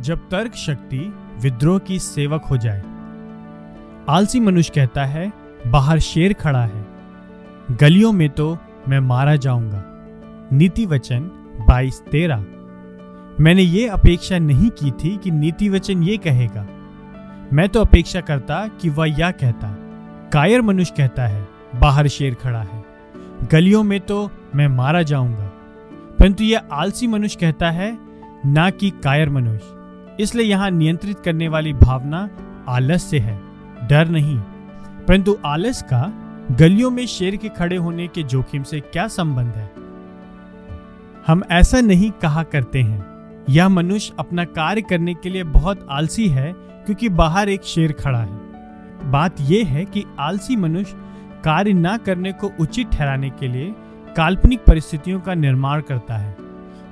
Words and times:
जब 0.00 0.18
तर्क 0.18 0.54
शक्ति 0.54 1.14
विद्रोह 1.42 1.78
की 1.78 1.98
सेवक 1.98 2.44
हो 2.44 2.56
जाए। 2.56 2.82
आलसी 4.08 4.40
मनुष्य 4.40 4.72
कहता 4.74 5.04
है, 5.04 5.32
बाहर 5.66 5.98
शेर 5.98 6.32
खड़ा 6.32 6.64
है। 6.64 6.86
गलियों 7.70 8.12
में 8.12 8.30
तो 8.30 8.58
मैं 8.88 9.00
मारा 9.00 9.36
जाऊँगा। 9.36 9.84
नीति 10.56 10.86
वचन 10.86 11.20
बाईस 11.68 12.00
तेरह। 12.00 12.44
मैंने 13.40 13.62
ये 13.62 13.88
अपेक्षा 13.88 14.38
नहीं 14.38 14.70
की 14.70 14.90
थी 14.90 15.16
कि 15.16 15.30
नीति 15.30 15.68
वचन 15.68 16.02
ये 16.02 16.16
कहेगा। 16.16 16.66
मैं 17.52 17.68
तो 17.68 17.80
अपेक्षा 17.80 18.20
करता 18.20 18.68
कि 18.68 18.88
वह 18.88 19.06
यह 19.06 19.30
कहता। 19.30 19.76
कायर 20.32 20.62
मनुष्य 20.62 20.94
कहता 20.96 21.26
है, 21.26 21.48
बाहर 21.74 22.08
शेर 22.08 22.34
खड़ा 22.34 22.62
है। 22.62 22.84
गलियों 23.52 23.82
में 23.82 24.00
तो 24.00 24.30
मैं 24.54 24.68
मारा 24.68 25.02
जाऊँगा। 25.02 25.52
परंतु 26.18 26.44
यह 26.44 26.62
आलसी 26.72 27.06
मनुष्य 27.06 27.38
कहता 27.40 27.70
है, 27.70 27.98
ना 28.46 28.70
कि 28.70 28.90
कायर 28.90 29.30
मनुष्य। 29.30 29.79
इसलिए 30.20 30.46
यहाँ 30.46 30.70
नियंत्रित 30.70 31.20
करने 31.20 31.48
वाली 31.48 31.72
भावना 31.72 32.28
आलस्य 32.68 33.18
है, 33.18 33.40
डर 33.88 34.08
नहीं। 34.08 34.38
परंतु 35.08 35.38
आलस 35.46 35.82
का 35.82 36.12
गलियों 36.50 36.90
में 36.90 37.06
शेर 37.06 37.36
के 37.36 37.48
खड़े 37.48 37.76
होने 37.76 38.08
के 38.08 38.22
जोखिम 38.22 38.62
से 38.62 38.80
क्या 38.80 39.08
संबंध 39.08 39.46
है? 39.46 39.70
हम 41.26 41.42
ऐसा 41.50 41.80
नहीं 41.80 42.10
कहा 42.10 42.42
करते 42.42 42.82
हैं। 42.82 43.10
यह 43.50 43.68
मनुष्य 43.68 44.14
अपना 44.18 44.44
कार्य 44.44 44.82
करने 44.82 45.14
के 45.14 45.30
लिए 45.30 45.42
बहुत 45.42 45.86
आलसी 45.90 46.28
है, 46.28 46.52
क्योंकि 46.56 47.08
बाहर 47.08 47.48
एक 47.48 47.62
शेर 47.62 47.92
खड़ा 47.92 48.18
है। 48.18 48.50
बात 49.10 49.36
यह 49.40 49.66
है 49.66 49.84
कि 49.84 50.04
आलसी 50.18 50.56
मनुष्य 50.56 50.96
कार्य 51.44 51.72
ना 51.72 51.96
करने 51.96 52.32
को 52.32 52.52
उचित 52.60 52.90
ठहराने 52.90 53.30
के 53.30 53.48
लिए 53.48 53.74
काल्पनिक 54.16 54.60
परिस्थितियों 54.66 55.20
का 55.20 55.34
निर्माण 55.34 55.80
करता 55.80 56.16
है। 56.16 56.36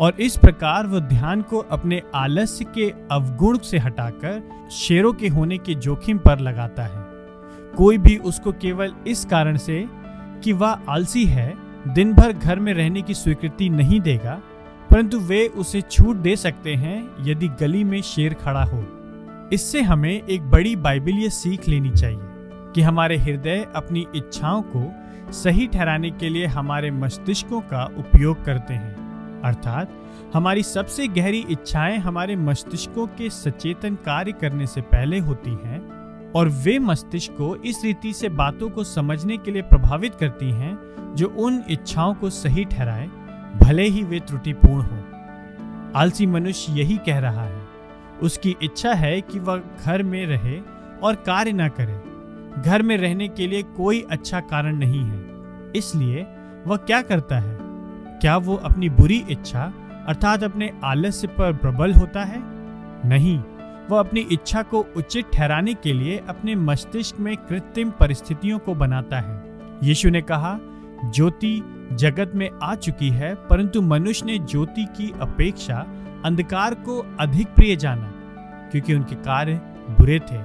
और 0.00 0.20
इस 0.20 0.36
प्रकार 0.36 0.86
वह 0.86 1.00
ध्यान 1.00 1.42
को 1.42 1.58
अपने 1.58 2.00
आलस्य 2.14 2.64
के 2.64 2.88
अवगुण 3.12 3.58
से 3.58 3.78
हटाकर 3.78 4.68
शेरों 4.70 5.12
के 5.12 5.28
होने 5.28 5.58
के 5.58 5.74
जोखिम 5.74 6.18
पर 6.18 6.38
लगाता 6.38 6.82
है। 6.82 7.02
कोई 7.76 7.98
भी 7.98 8.16
उसको 8.16 8.52
केवल 8.52 8.94
इस 9.06 9.24
कारण 9.24 9.56
से 9.56 9.84
कि 10.44 10.52
वह 10.52 10.78
आलसी 10.88 11.24
है 11.24 11.52
दिन 11.88 12.12
भर 12.12 12.32
घर 12.32 12.58
में 12.58 12.72
रहने 12.74 13.02
की 13.02 13.14
स्वीकृति 13.14 13.68
नहीं 13.68 14.00
देगा, 14.00 14.40
परंतु 14.90 15.18
वे 15.20 15.46
उसे 15.46 15.80
छूट 15.80 16.16
दे 16.16 16.36
सकते 16.36 16.74
हैं 16.74 17.24
यदि 17.26 17.48
गली 17.60 17.84
में 17.84 18.00
शेर 18.02 18.34
खड़ा 18.34 18.64
हो। 18.64 18.84
इससे 19.52 19.80
हमें 19.82 20.22
एक 20.22 20.50
बड़ी 20.50 20.74
बाइबलीय 20.76 21.30
सीख 21.30 21.68
लेनी 21.68 21.90
चाहिए 21.90 22.18
कि 22.74 22.80
हमारे 22.80 23.16
हृदय 23.16 23.66
अपनी 23.76 24.06
इच्छाओं 24.16 24.62
को 24.66 25.32
सही 25.32 25.66
ठहराने 25.66 26.10
के 26.10 26.28
लिए 26.28 26.46
हमारे 26.46 26.90
मस्तिष्कों 26.90 27.60
का 27.60 27.84
उपयोग 27.98 28.44
करते 28.44 28.74
हैं। 28.74 29.03
अर्थात 29.44 29.90
हमारी 30.34 30.62
सबसे 30.62 31.08
गहरी 31.08 31.44
इच्छाएँ 31.50 31.98
हमारे 31.98 32.36
मस्तिष्कों 32.36 33.06
के 33.06 33.30
सचेतन 33.30 33.94
कार्य 33.94 34.32
करने 34.32 34.66
से 34.66 34.80
पहले 34.80 35.18
होती 35.18 35.50
हैं, 35.50 36.32
और 36.32 36.48
वे 36.48 36.78
मस्तिष्क 36.78 37.32
को 37.32 37.54
इस 37.56 37.84
रीति 37.84 38.12
से 38.12 38.28
बातों 38.28 38.70
को 38.70 38.84
समझने 38.84 39.36
के 39.36 39.50
लिए 39.50 39.62
प्रभावित 39.62 40.14
करती 40.14 40.50
हैं, 40.50 40.78
जो 41.16 41.26
उन 41.26 41.62
इच्छाओं 41.70 42.14
को 42.14 42.30
सही 42.30 42.64
ठहराए, 42.64 43.06
भले 43.56 43.82
ही 43.82 44.02
वे 44.02 44.20
त्रुटिपूर्ण 44.20 44.82
हो। 44.82 45.02
आलसी 45.96 46.26
मनुष्य 46.26 46.72
यही 46.72 46.96
कह 46.96 47.18
रहा 47.18 47.42
है, 47.42 47.62
उसकी 48.22 48.56
इच्छा 48.62 48.94
है 48.94 49.20
कि 49.20 49.38
वह 49.38 49.62
घर 49.86 50.02
में 50.02 50.26
रहे 50.26 50.58
और 51.02 51.14
कार्य 51.26 51.52
ना 51.52 51.68
करे। 51.68 52.00
घर 52.62 52.82
में 52.82 52.96
रहने 52.96 53.28
के 53.28 53.46
लिए 53.46 53.62
कोई 53.62 54.00
अच्छा 54.10 54.40
कारण 54.40 54.76
नहीं 54.76 55.04
है। 55.04 55.22
इसलिए 55.76 56.26
वह 56.66 56.76
क्या 56.76 57.00
करता 57.02 57.38
है? 57.38 57.63
क्या 58.24 58.36
वो 58.36 58.56
अपनी 58.56 58.88
बुरी 58.88 59.24
इच्छा 59.30 59.72
अर्थात 60.08 60.42
अपने 60.42 60.72
आलस्य 60.84 61.26
पर 61.26 61.52
प्रबल 61.52 61.92
होता 61.92 62.24
है? 62.24 62.40
नहीं। 63.08 63.38
वह 63.90 63.98
अपनी 64.00 64.20
इच्छा 64.20 64.62
को 64.62 64.86
उचित 64.96 65.26
ठहराने 65.32 65.74
के 65.74 65.92
लिए 65.92 66.24
अपने 66.28 66.54
मस्तिष्क 66.54 67.20
में 67.20 67.36
कृत्रिम 67.36 67.90
परिस्थितियों 67.90 68.58
को 68.58 68.74
बनाता 68.74 69.20
है। 69.20 69.44
यीशु 69.82 70.10
ने 70.10 70.22
कहा, 70.22 70.58
ज्योति 71.04 71.62
जगत 71.92 72.32
में 72.34 72.50
आ 72.62 72.74
चुकी 72.74 73.08
है, 73.08 73.34
परंतु 73.34 73.82
मनुष्य 73.82 74.26
ने 74.26 74.38
ज्योति 74.38 74.84
की 74.84 75.12
अपेक्षा 75.20 75.86
अंधकार 76.24 76.74
को 76.74 77.16
अधिक 77.20 77.48
प्रिय 77.48 77.76
जाना, 77.76 78.12
क्योंकि 78.70 78.94
उनके 78.94 79.14
कार्य 79.14 79.54
बुरे 80.00 80.18
थे। 80.18 80.40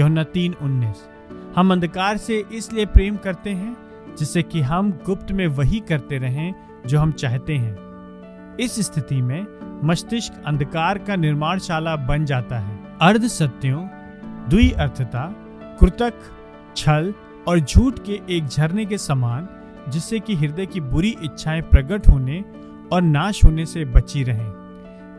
यौना 0.00 0.24
तीन 0.24 0.54
उन्नीस। 0.62 1.08
हम 1.56 1.72
अंधकार 1.72 2.16
से 2.16 2.44
इसलिए 2.52 2.86
प्रेम 2.86 3.16
करते 3.16 3.50
हैं, 3.50 3.76
जिससे 4.18 4.42
कि 4.42 4.60
हम 4.60 4.90
गुप्त 4.90 5.32
में 5.32 5.46
वही 5.46 5.80
करते 5.80 6.18
रहें 6.18 6.71
जो 6.86 7.00
हम 7.00 7.12
चाहते 7.12 7.56
हैं। 7.56 7.92
इस 8.56 8.80
स्थिति 8.80 9.22
में 9.22 9.46
मस्तिष्क 9.84 10.42
अंधकार 10.46 10.98
का 10.98 11.16
निर्माणशाला 11.16 11.96
बन 11.96 12.24
जाता 12.24 12.58
है। 12.58 12.98
अर्ध 13.00 13.26
सत्यों, 13.26 13.86
द्वि 14.48 14.70
अर्थता, 14.70 15.34
कृतक, 15.80 16.14
छल 16.76 17.14
और 17.48 17.60
झूठ 17.60 17.98
के 17.98 18.20
एक 18.30 18.46
झरने 18.46 18.86
के 18.86 18.98
समान, 18.98 19.48
जिससे 19.88 20.20
कि 20.20 20.34
हृदय 20.34 20.66
की 20.66 20.80
बुरी 20.80 21.16
इच्छाएँ 21.22 21.62
प्रकट 21.62 22.08
होने 22.08 22.44
और 22.92 23.02
नाश 23.02 23.44
होने 23.44 23.66
से 23.66 23.84
बची 23.84 24.24
रहें। 24.24 24.52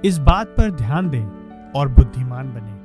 इस 0.06 0.18
बात 0.18 0.48
पर 0.48 0.72
ध्यान 0.72 1.10
दें 1.10 1.26
और 1.76 1.88
बुद्धिमान 1.88 2.54
बने। 2.54 2.83